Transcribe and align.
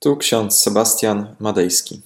Tu 0.00 0.16
ksiądz 0.16 0.60
Sebastian 0.60 1.36
Madejski. 1.38 2.02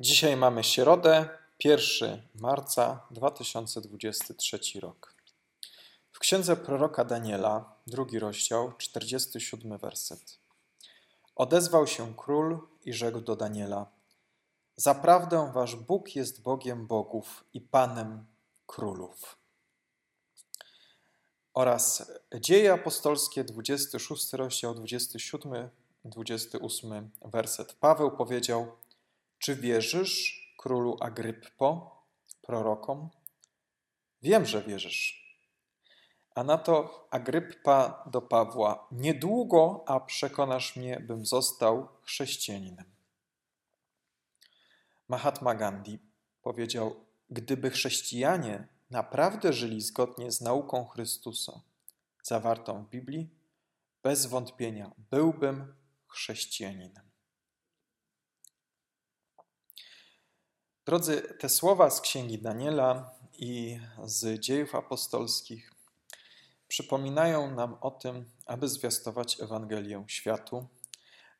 Dzisiaj 0.00 0.36
mamy 0.36 0.64
środę, 0.64 1.28
1 1.64 2.22
marca 2.34 3.06
2023 3.10 4.80
rok. 4.80 5.14
W 6.12 6.18
księdze 6.18 6.56
proroka 6.56 7.04
Daniela, 7.04 7.72
drugi 7.86 8.18
rozdział, 8.18 8.72
47 8.78 9.78
werset. 9.78 10.38
Odezwał 11.36 11.86
się 11.86 12.14
król 12.16 12.58
i 12.84 12.92
rzekł 12.92 13.20
do 13.20 13.36
Daniela: 13.36 13.86
Zaprawdę 14.76 15.50
wasz 15.54 15.76
Bóg 15.76 16.16
jest 16.16 16.42
Bogiem 16.42 16.86
bogów 16.86 17.44
i 17.54 17.60
Panem 17.60 18.26
królów. 18.66 19.36
Oraz 21.54 22.12
Dzieje 22.40 22.72
apostolskie, 22.72 23.44
26 23.44 24.32
rozdział, 24.32 24.74
27 24.74 25.68
28 26.04 27.10
werset. 27.24 27.72
Paweł 27.72 28.16
powiedział: 28.16 28.76
Czy 29.38 29.56
wierzysz, 29.56 30.42
królu 30.58 30.96
Agryppo, 31.00 32.02
prorokom? 32.42 33.10
Wiem, 34.22 34.46
że 34.46 34.62
wierzysz. 34.62 35.28
A 36.34 36.44
na 36.44 36.58
to 36.58 37.06
Agryppa 37.10 38.04
do 38.10 38.22
Pawła: 38.22 38.88
Niedługo, 38.92 39.84
a 39.86 40.00
przekonasz 40.00 40.76
mnie, 40.76 41.00
bym 41.00 41.26
został 41.26 41.88
chrześcijaninem. 42.02 42.84
Mahatma 45.08 45.54
Gandhi 45.54 45.98
powiedział: 46.42 46.96
Gdyby 47.30 47.70
chrześcijanie 47.70 48.68
naprawdę 48.90 49.52
żyli 49.52 49.80
zgodnie 49.80 50.32
z 50.32 50.40
nauką 50.40 50.86
Chrystusa, 50.86 51.60
zawartą 52.22 52.84
w 52.84 52.88
Biblii, 52.88 53.30
bez 54.02 54.26
wątpienia 54.26 54.90
byłbym 55.10 55.74
chrześcijaninem. 56.08 57.08
Drodzy, 60.86 61.22
te 61.38 61.48
słowa 61.48 61.90
z 61.90 62.00
księgi 62.00 62.38
Daniela 62.38 63.10
i 63.38 63.80
z 64.04 64.40
dziejów 64.40 64.74
apostolskich 64.74 65.74
przypominają 66.68 67.54
nam 67.54 67.76
o 67.80 67.90
tym, 67.90 68.30
aby 68.46 68.68
zwiastować 68.68 69.40
Ewangelię 69.40 70.04
światu, 70.06 70.68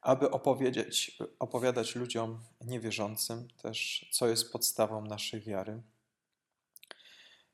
aby 0.01 0.31
opowiedzieć, 0.31 1.19
opowiadać 1.39 1.95
ludziom 1.95 2.45
niewierzącym 2.61 3.49
też, 3.63 4.09
co 4.13 4.29
jest 4.29 4.53
podstawą 4.53 5.05
naszej 5.05 5.41
wiary. 5.41 5.83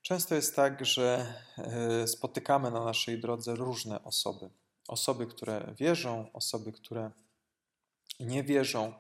Często 0.03 0.35
jest 0.35 0.57
tak, 0.57 0.87
że 0.87 1.35
e, 1.59 2.07
spotykamy 2.07 2.71
na 2.71 2.85
naszej 2.85 3.21
drodze 3.21 3.55
różne 3.55 4.05
osoby 4.05 4.51
osoby, 4.89 5.27
które 5.27 5.75
wierzą, 5.79 6.33
osoby, 6.33 6.73
które 6.73 7.11
nie 8.21 8.43
wierzą, 8.45 8.93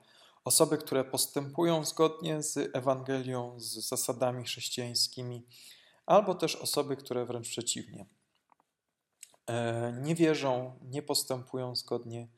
osoby, 0.45 0.79
które 0.79 1.05
postępują 1.05 1.85
zgodnie 1.85 2.43
z 2.43 2.77
Ewangelią, 2.77 3.61
z 3.61 3.89
zasadami 3.89 4.45
chrześcijańskimi, 4.45 5.47
albo 6.07 6.35
też 6.35 6.57
osoby, 6.57 6.97
które 6.97 7.27
wręcz 7.27 7.49
przeciwnie. 7.49 8.07
E, 9.47 9.93
nie 10.03 10.15
wierzą, 10.15 10.79
nie 10.83 11.03
postępują 11.03 11.77
zgodnie 11.77 12.29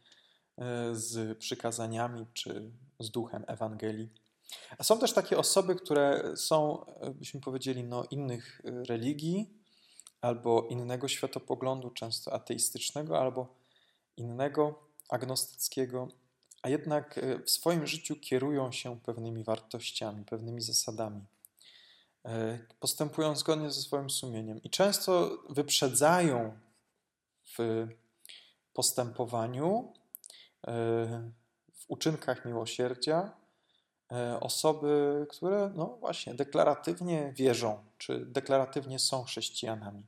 e, 0.58 0.94
z 0.94 1.38
przykazaniami 1.38 2.26
czy 2.32 2.70
z 3.00 3.10
duchem 3.10 3.44
Ewangelii. 3.46 4.10
A 4.78 4.84
są 4.84 4.98
też 4.98 5.12
takie 5.12 5.38
osoby, 5.38 5.74
które 5.74 6.32
są, 6.36 6.86
e, 6.86 7.10
byśmy 7.10 7.40
powiedzieli, 7.40 7.84
no, 7.84 8.04
innych 8.10 8.60
religii, 8.64 9.55
albo 10.26 10.66
innego 10.70 11.08
światopoglądu, 11.08 11.90
często 11.90 12.32
ateistycznego, 12.32 13.20
albo 13.20 13.54
innego, 14.16 14.82
agnostyckiego, 15.08 16.08
a 16.62 16.68
jednak 16.68 17.18
e, 17.18 17.38
w 17.38 17.50
swoim 17.50 17.86
życiu 17.86 18.16
kierują 18.16 18.72
się 18.72 19.00
pewnymi 19.00 19.44
wartościami, 19.44 20.24
pewnymi 20.24 20.62
zasadami. 20.62 21.20
E, 22.24 22.58
postępują 22.80 23.36
zgodnie 23.36 23.70
ze 23.70 23.80
swoim 23.80 24.10
sumieniem 24.10 24.62
i 24.62 24.70
często 24.70 25.38
wyprzedzają 25.48 26.58
w 27.58 27.86
postępowaniu, 28.72 29.92
e, 30.66 30.72
w 31.74 31.84
uczynkach 31.88 32.44
miłosierdzia 32.44 33.32
osoby, 34.40 35.26
które 35.30 35.72
no 35.74 35.86
właśnie 35.86 36.34
deklaratywnie 36.34 37.32
wierzą, 37.36 37.84
czy 37.98 38.26
deklaratywnie 38.26 38.98
są 38.98 39.24
chrześcijanami. 39.24 40.06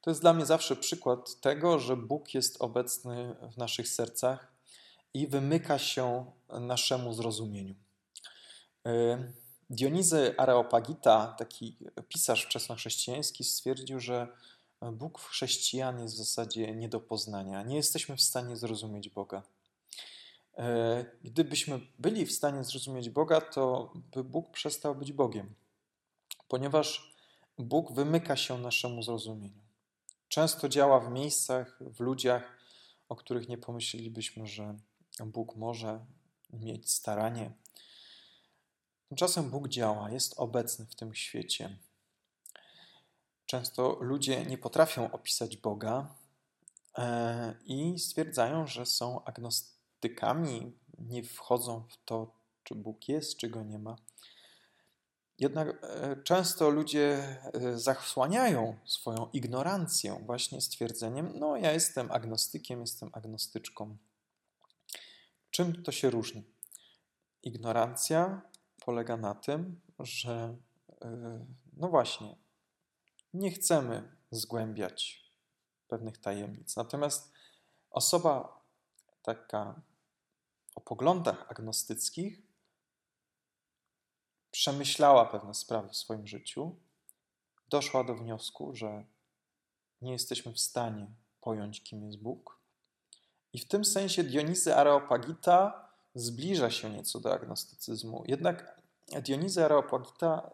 To 0.00 0.10
jest 0.10 0.20
dla 0.20 0.32
mnie 0.32 0.46
zawsze 0.46 0.76
przykład 0.76 1.40
tego, 1.40 1.78
że 1.78 1.96
Bóg 1.96 2.34
jest 2.34 2.62
obecny 2.62 3.36
w 3.52 3.56
naszych 3.56 3.88
sercach 3.88 4.52
i 5.14 5.26
wymyka 5.26 5.78
się 5.78 6.32
naszemu 6.48 7.12
zrozumieniu. 7.12 7.74
E, 8.86 9.24
Dionizy 9.70 10.34
Areopagita, 10.38 11.34
taki 11.38 11.76
pisarz 12.08 12.44
wczesnochrześcijański, 12.46 13.44
stwierdził, 13.44 14.00
że 14.00 14.28
Bóg 14.92 15.18
w 15.18 15.28
chrześcijan 15.28 16.00
jest 16.00 16.14
w 16.14 16.18
zasadzie 16.18 16.74
nie 16.74 16.88
do 16.88 17.00
poznania. 17.00 17.62
Nie 17.62 17.76
jesteśmy 17.76 18.16
w 18.16 18.22
stanie 18.22 18.56
zrozumieć 18.56 19.08
Boga. 19.08 19.42
E, 20.58 21.04
gdybyśmy 21.24 21.80
byli 21.98 22.26
w 22.26 22.32
stanie 22.32 22.64
zrozumieć 22.64 23.10
Boga, 23.10 23.40
to 23.40 23.92
by 23.94 24.24
Bóg 24.24 24.50
przestał 24.50 24.94
być 24.94 25.12
Bogiem, 25.12 25.54
ponieważ 26.48 27.14
Bóg 27.58 27.92
wymyka 27.92 28.36
się 28.36 28.58
naszemu 28.58 29.02
zrozumieniu. 29.02 29.69
Często 30.30 30.68
działa 30.68 31.00
w 31.00 31.10
miejscach, 31.10 31.78
w 31.80 32.00
ludziach, 32.00 32.58
o 33.08 33.16
których 33.16 33.48
nie 33.48 33.58
pomyślelibyśmy, 33.58 34.46
że 34.46 34.76
Bóg 35.24 35.56
może 35.56 36.06
mieć 36.52 36.92
staranie. 36.92 37.52
Tymczasem 39.08 39.50
Bóg 39.50 39.68
działa, 39.68 40.10
jest 40.10 40.34
obecny 40.36 40.86
w 40.86 40.94
tym 40.94 41.14
świecie. 41.14 41.78
Często 43.46 43.98
ludzie 44.00 44.46
nie 44.46 44.58
potrafią 44.58 45.12
opisać 45.12 45.56
Boga 45.56 46.14
e, 46.98 47.54
i 47.64 47.98
stwierdzają, 47.98 48.66
że 48.66 48.86
są 48.86 49.24
agnostykami, 49.24 50.72
nie 50.98 51.22
wchodzą 51.22 51.84
w 51.88 52.04
to, 52.04 52.32
czy 52.64 52.74
Bóg 52.74 53.08
jest, 53.08 53.36
czy 53.36 53.48
go 53.48 53.62
nie 53.62 53.78
ma. 53.78 53.96
Jednak 55.40 55.68
e, 55.82 56.16
często 56.22 56.70
ludzie 56.70 57.38
e, 57.52 57.78
zasłaniają 57.78 58.76
swoją 58.84 59.30
ignorancję 59.32 60.22
właśnie 60.26 60.60
stwierdzeniem: 60.60 61.32
No, 61.38 61.56
ja 61.56 61.72
jestem 61.72 62.12
agnostykiem, 62.12 62.80
jestem 62.80 63.10
agnostyczką. 63.12 63.96
Czym 65.50 65.82
to 65.82 65.92
się 65.92 66.10
różni? 66.10 66.44
Ignorancja 67.42 68.42
polega 68.84 69.16
na 69.16 69.34
tym, 69.34 69.80
że 69.98 70.56
e, 71.02 71.46
no 71.72 71.88
właśnie, 71.88 72.36
nie 73.34 73.50
chcemy 73.50 74.16
zgłębiać 74.30 75.30
pewnych 75.88 76.18
tajemnic. 76.18 76.76
Natomiast 76.76 77.32
osoba 77.90 78.60
taka 79.22 79.80
o 80.74 80.80
poglądach 80.80 81.50
agnostyckich 81.50 82.49
przemyślała 84.50 85.24
pewne 85.24 85.54
sprawy 85.54 85.88
w 85.88 85.96
swoim 85.96 86.26
życiu, 86.26 86.76
doszła 87.68 88.04
do 88.04 88.14
wniosku, 88.14 88.74
że 88.74 89.04
nie 90.02 90.12
jesteśmy 90.12 90.52
w 90.52 90.60
stanie 90.60 91.06
pojąć, 91.40 91.82
kim 91.82 92.04
jest 92.04 92.18
Bóg. 92.18 92.60
I 93.52 93.58
w 93.58 93.68
tym 93.68 93.84
sensie 93.84 94.24
Dionizy 94.24 94.76
Areopagita 94.76 95.88
zbliża 96.14 96.70
się 96.70 96.90
nieco 96.90 97.20
do 97.20 97.34
agnostycyzmu. 97.34 98.24
Jednak 98.26 98.80
Dionizy 99.22 99.64
Areopagita 99.64 100.50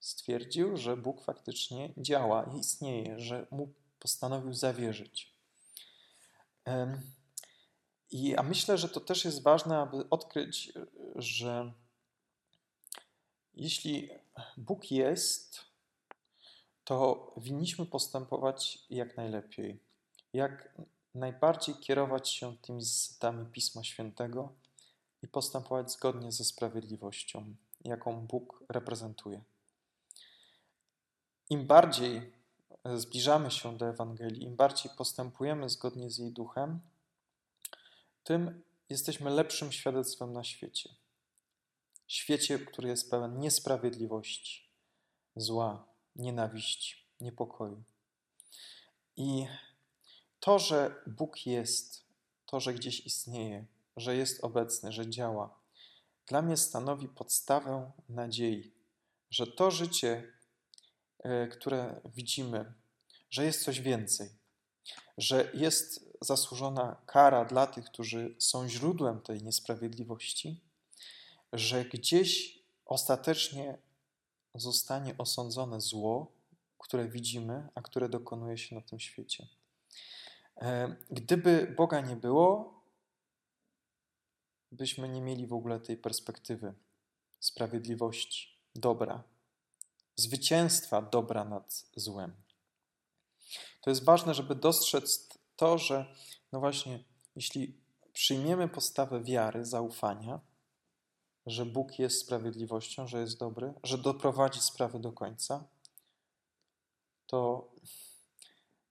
stwierdził, 0.00 0.76
że 0.76 0.96
Bóg 0.96 1.24
faktycznie 1.24 1.92
działa 1.96 2.44
i 2.44 2.58
istnieje, 2.58 3.20
że 3.20 3.46
mu 3.50 3.72
postanowił 3.98 4.52
zawierzyć. 4.52 5.34
I, 8.10 8.36
a 8.36 8.42
myślę, 8.42 8.78
że 8.78 8.88
to 8.88 9.00
też 9.00 9.24
jest 9.24 9.42
ważne, 9.42 9.78
aby 9.78 10.10
odkryć, 10.10 10.72
że 11.14 11.72
jeśli 13.58 14.08
Bóg 14.56 14.90
jest, 14.90 15.60
to 16.84 17.32
winniśmy 17.36 17.86
postępować 17.86 18.78
jak 18.90 19.16
najlepiej. 19.16 19.78
Jak 20.32 20.78
najbardziej 21.14 21.74
kierować 21.74 22.30
się 22.30 22.56
tymi 22.56 22.82
zasadami 22.82 23.46
Pisma 23.46 23.84
Świętego 23.84 24.52
i 25.22 25.28
postępować 25.28 25.92
zgodnie 25.92 26.32
ze 26.32 26.44
sprawiedliwością, 26.44 27.54
jaką 27.84 28.26
Bóg 28.26 28.64
reprezentuje. 28.68 29.42
Im 31.50 31.66
bardziej 31.66 32.32
zbliżamy 32.94 33.50
się 33.50 33.76
do 33.76 33.88
Ewangelii, 33.88 34.42
im 34.42 34.56
bardziej 34.56 34.92
postępujemy 34.96 35.68
zgodnie 35.68 36.10
z 36.10 36.18
jej 36.18 36.32
duchem, 36.32 36.80
tym 38.24 38.62
jesteśmy 38.88 39.30
lepszym 39.30 39.72
świadectwem 39.72 40.32
na 40.32 40.44
świecie 40.44 40.90
świecie, 42.08 42.58
który 42.58 42.88
jest 42.88 43.10
pełen 43.10 43.38
niesprawiedliwości, 43.38 44.70
zła, 45.36 45.88
nienawiści, 46.16 47.06
niepokoju. 47.20 47.82
I 49.16 49.46
to, 50.40 50.58
że 50.58 51.02
Bóg 51.06 51.46
jest, 51.46 52.04
to, 52.46 52.60
że 52.60 52.74
gdzieś 52.74 53.06
istnieje, 53.06 53.66
że 53.96 54.16
jest 54.16 54.44
obecny, 54.44 54.92
że 54.92 55.10
działa, 55.10 55.58
dla 56.26 56.42
mnie 56.42 56.56
stanowi 56.56 57.08
podstawę 57.08 57.92
nadziei, 58.08 58.72
że 59.30 59.46
to 59.46 59.70
życie, 59.70 60.32
e, 61.18 61.48
które 61.48 62.00
widzimy, 62.04 62.72
że 63.30 63.44
jest 63.44 63.64
coś 63.64 63.80
więcej, 63.80 64.28
że 65.18 65.50
jest 65.54 66.14
zasłużona 66.20 66.96
kara 67.06 67.44
dla 67.44 67.66
tych, 67.66 67.84
którzy 67.84 68.36
są 68.38 68.68
źródłem 68.68 69.20
tej 69.20 69.42
niesprawiedliwości, 69.42 70.67
że 71.52 71.84
gdzieś 71.84 72.58
ostatecznie 72.84 73.78
zostanie 74.54 75.18
osądzone 75.18 75.80
zło, 75.80 76.32
które 76.78 77.08
widzimy, 77.08 77.68
a 77.74 77.82
które 77.82 78.08
dokonuje 78.08 78.58
się 78.58 78.74
na 78.74 78.80
tym 78.80 79.00
świecie. 79.00 79.48
E, 80.56 80.96
gdyby 81.10 81.74
Boga 81.76 82.00
nie 82.00 82.16
było, 82.16 82.82
byśmy 84.72 85.08
nie 85.08 85.20
mieli 85.20 85.46
w 85.46 85.52
ogóle 85.52 85.80
tej 85.80 85.96
perspektywy 85.96 86.74
sprawiedliwości, 87.40 88.58
dobra, 88.74 89.22
zwycięstwa 90.16 91.02
dobra 91.02 91.44
nad 91.44 91.84
złem. 91.96 92.32
To 93.80 93.90
jest 93.90 94.04
ważne, 94.04 94.34
żeby 94.34 94.54
dostrzec 94.54 95.28
to, 95.56 95.78
że 95.78 96.14
no 96.52 96.60
właśnie, 96.60 97.04
jeśli 97.36 97.80
przyjmiemy 98.12 98.68
postawę 98.68 99.22
wiary, 99.22 99.64
zaufania, 99.64 100.40
że 101.50 101.66
Bóg 101.66 101.98
jest 101.98 102.20
sprawiedliwością, 102.20 103.06
że 103.06 103.20
jest 103.20 103.38
dobry, 103.38 103.72
że 103.82 103.98
doprowadzi 103.98 104.60
sprawy 104.60 104.98
do 104.98 105.12
końca, 105.12 105.64
to, 107.26 107.68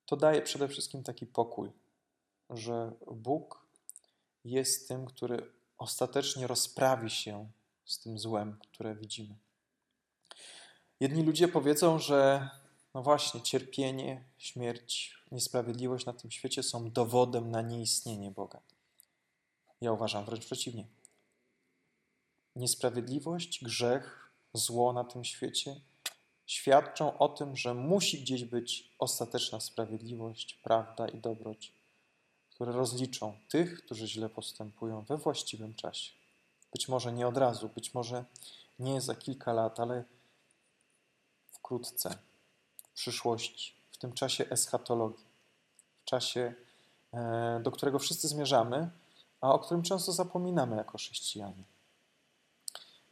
to 0.05 0.15
daje 0.15 0.41
przede 0.41 0.67
wszystkim 0.67 1.03
taki 1.03 1.25
pokój, 1.25 1.71
że 2.49 2.91
Bóg 3.11 3.65
jest 4.45 4.87
tym, 4.87 5.05
który 5.05 5.51
ostatecznie 5.77 6.47
rozprawi 6.47 7.09
się 7.09 7.49
z 7.85 7.99
tym 7.99 8.19
złem, 8.19 8.57
które 8.61 8.95
widzimy. 8.95 9.35
Jedni 10.99 11.23
ludzie 11.23 11.47
powiedzą, 11.47 11.99
że 11.99 12.49
no 12.93 13.03
właśnie, 13.03 13.41
cierpienie, 13.41 14.23
śmierć, 14.37 15.17
niesprawiedliwość 15.31 16.05
na 16.05 16.13
tym 16.13 16.31
świecie 16.31 16.63
są 16.63 16.91
dowodem 16.91 17.51
na 17.51 17.61
nieistnienie 17.61 18.31
Boga. 18.31 18.61
Ja 19.81 19.91
uważam 19.91 20.25
wręcz 20.25 20.45
przeciwnie. 20.45 20.87
Niesprawiedliwość, 22.57 23.63
grzech, 23.63 24.31
zło 24.53 24.93
na 24.93 25.03
tym 25.03 25.25
świecie 25.25 25.81
świadczą 26.47 27.17
o 27.17 27.29
tym, 27.29 27.55
że 27.55 27.73
musi 27.73 28.21
gdzieś 28.21 28.45
być 28.45 28.91
ostateczna 28.99 29.59
sprawiedliwość, 29.59 30.53
prawda 30.63 31.07
i 31.07 31.19
dobroć, 31.19 31.73
które 32.49 32.71
rozliczą 32.71 33.37
tych, 33.49 33.85
którzy 33.85 34.07
źle 34.07 34.29
postępują 34.29 35.01
we 35.01 35.17
właściwym 35.17 35.73
czasie. 35.73 36.11
Być 36.71 36.87
może 36.87 37.13
nie 37.13 37.27
od 37.27 37.37
razu, 37.37 37.69
być 37.69 37.93
może 37.93 38.25
nie 38.79 39.01
za 39.01 39.15
kilka 39.15 39.53
lat, 39.53 39.79
ale 39.79 40.03
wkrótce, 41.51 42.17
w 42.77 42.89
przyszłości, 42.93 43.73
w 43.91 43.97
tym 43.97 44.13
czasie 44.13 44.49
eschatologii, 44.49 45.25
w 46.01 46.05
czasie, 46.05 46.53
e, 47.13 47.59
do 47.63 47.71
którego 47.71 47.99
wszyscy 47.99 48.27
zmierzamy, 48.27 48.89
a 49.41 49.53
o 49.53 49.59
którym 49.59 49.83
często 49.83 50.11
zapominamy 50.11 50.75
jako 50.75 50.97
chrześcijanie. 50.97 51.63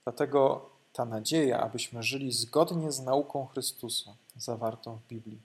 Dlatego 0.06 0.70
ta 0.94 1.06
nadzieja, 1.06 1.60
abyśmy 1.60 2.04
żyli 2.04 2.32
zgodnie 2.32 2.92
z 2.92 3.00
nauką 3.00 3.46
Chrystusa 3.46 4.16
zawartą 4.36 4.98
w 4.98 5.08
Biblii, 5.08 5.42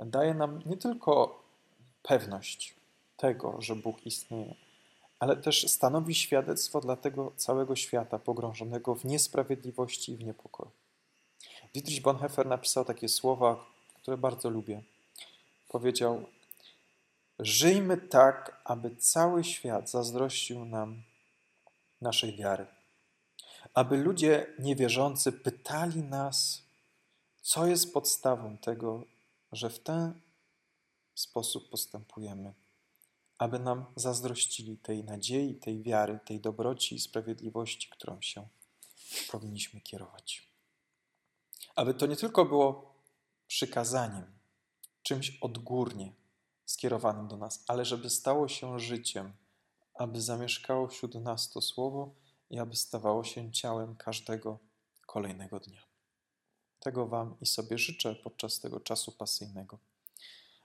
daje 0.00 0.34
nam 0.34 0.62
nie 0.66 0.76
tylko 0.76 1.42
pewność 2.02 2.74
tego, 3.16 3.56
że 3.58 3.76
Bóg 3.76 4.06
istnieje, 4.06 4.54
ale 5.18 5.36
też 5.36 5.68
stanowi 5.68 6.14
świadectwo 6.14 6.80
dla 6.80 6.96
tego 6.96 7.32
całego 7.36 7.76
świata 7.76 8.18
pogrążonego 8.18 8.94
w 8.94 9.04
niesprawiedliwości 9.04 10.12
i 10.12 10.16
w 10.16 10.24
niepokoju. 10.24 10.70
Dietrich 11.74 12.02
Bonhoeffer 12.02 12.46
napisał 12.46 12.84
takie 12.84 13.08
słowa, 13.08 13.64
które 13.94 14.16
bardzo 14.16 14.50
lubię. 14.50 14.82
Powiedział: 15.68 16.26
Żyjmy 17.38 17.96
tak, 17.96 18.60
aby 18.64 18.96
cały 18.96 19.44
świat 19.44 19.90
zazdrościł 19.90 20.64
nam 20.64 21.02
naszej 22.00 22.36
wiary 22.36 22.66
aby 23.76 23.96
ludzie 23.96 24.46
niewierzący 24.58 25.32
pytali 25.32 26.02
nas, 26.02 26.62
co 27.42 27.66
jest 27.66 27.92
podstawą 27.92 28.58
tego, 28.58 29.04
że 29.52 29.70
w 29.70 29.78
ten 29.78 30.20
sposób 31.14 31.70
postępujemy, 31.70 32.54
aby 33.38 33.58
nam 33.58 33.84
zazdrościli 33.96 34.78
tej 34.78 35.04
nadziei, 35.04 35.54
tej 35.54 35.82
wiary, 35.82 36.18
tej 36.24 36.40
dobroci 36.40 36.94
i 36.94 37.00
sprawiedliwości, 37.00 37.88
którą 37.90 38.20
się 38.20 38.48
powinniśmy 39.30 39.80
kierować. 39.80 40.48
Aby 41.74 41.94
to 41.94 42.06
nie 42.06 42.16
tylko 42.16 42.44
było 42.44 42.94
przykazaniem, 43.46 44.24
czymś 45.02 45.38
odgórnie 45.40 46.12
skierowanym 46.66 47.28
do 47.28 47.36
nas, 47.36 47.64
ale 47.68 47.84
żeby 47.84 48.10
stało 48.10 48.48
się 48.48 48.78
życiem, 48.80 49.32
aby 49.94 50.22
zamieszkało 50.22 50.88
wśród 50.88 51.14
nas 51.14 51.50
to 51.50 51.60
słowo 51.60 52.25
i 52.50 52.58
aby 52.58 52.76
stawało 52.76 53.24
się 53.24 53.52
ciałem 53.52 53.96
każdego 53.96 54.58
kolejnego 55.06 55.60
dnia. 55.60 55.82
Tego 56.80 57.06
Wam 57.06 57.36
i 57.40 57.46
sobie 57.46 57.78
życzę 57.78 58.14
podczas 58.14 58.60
tego 58.60 58.80
czasu 58.80 59.12
pasyjnego, 59.12 59.78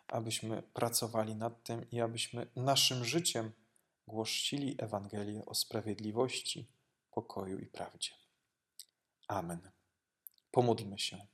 abyśmy 0.08 0.62
pracowali 0.62 1.36
nad 1.36 1.64
tym 1.64 1.92
i 1.92 2.02
abyśmy 2.02 2.48
naszym 2.56 3.06
życiem 3.06 3.52
głosili 4.08 4.76
Ewangelię 4.78 5.46
o 5.46 5.56
sprawiedliwości, 5.56 6.68
pokoju 7.12 7.60
i 7.60 7.66
prawdzie. 7.66 8.12
Amen. 9.28 9.72
Pomódlmy 10.52 11.00
się. 11.00 11.28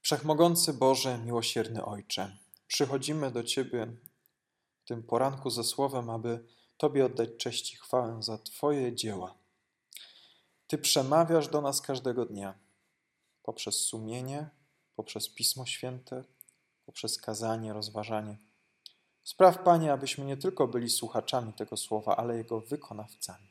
Wszechmogący 0.00 0.72
Boże, 0.72 1.18
miłosierny 1.18 1.84
Ojcze, 1.84 2.38
przychodzimy 2.66 3.30
do 3.30 3.44
Ciebie 3.44 3.96
w 4.84 4.84
tym 4.84 5.02
poranku 5.02 5.50
ze 5.50 5.64
słowem, 5.64 6.10
aby 6.10 6.46
Tobie 6.82 7.06
oddać 7.06 7.28
cześć 7.38 7.74
i 7.74 7.76
chwałę 7.76 8.22
za 8.22 8.38
Twoje 8.38 8.94
dzieła. 8.94 9.34
Ty 10.66 10.78
przemawiasz 10.78 11.48
do 11.48 11.60
nas 11.60 11.80
każdego 11.80 12.26
dnia 12.26 12.54
poprzez 13.42 13.74
sumienie, 13.74 14.48
poprzez 14.96 15.28
Pismo 15.28 15.66
Święte, 15.66 16.24
poprzez 16.86 17.20
kazanie, 17.20 17.72
rozważanie. 17.72 18.36
Spraw, 19.24 19.58
Panie, 19.58 19.92
abyśmy 19.92 20.24
nie 20.24 20.36
tylko 20.36 20.68
byli 20.68 20.90
słuchaczami 20.90 21.52
tego 21.52 21.76
słowa, 21.76 22.16
ale 22.16 22.36
jego 22.36 22.60
wykonawcami. 22.60 23.48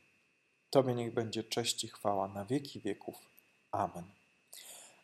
Tobie 0.69 0.95
niech 0.95 1.13
będzie 1.13 1.43
cześć 1.43 1.83
i 1.83 1.87
chwała 1.87 2.27
na 2.27 2.45
wieki 2.45 2.79
wieków. 2.79 3.15
Amen. 3.71 4.11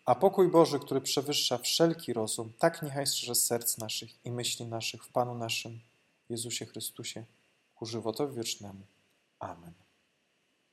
A 0.06 0.16
pokój 0.16 0.52
Boży, 0.52 0.80
który 0.80 1.02
przewyższa 1.02 1.58
wszelki 1.58 2.14
rozum, 2.14 2.54
tak 2.60 2.82
niechaj 2.82 3.08
strzeże 3.08 3.36
serc 3.36 3.78
naszych 3.78 4.26
i 4.26 4.32
myśli 4.32 4.66
naszych 4.66 5.04
w 5.04 5.12
Panu 5.12 5.36
naszym 5.36 5.80
Jezusie 6.30 6.66
Chrystusie 6.66 7.26
ku 7.78 7.86
żywotowi 7.86 8.36
wiecznemu. 8.36 8.88
Amen. 9.40 9.87